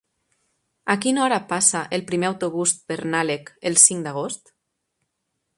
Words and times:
A 0.93 0.95
quina 1.03 1.21
hora 1.25 1.37
passa 1.51 1.83
el 1.99 2.05
primer 2.13 2.29
autobús 2.31 2.75
per 2.89 2.99
Nalec 3.13 3.55
el 3.71 3.81
cinc 3.87 4.05
d'agost? 4.09 4.55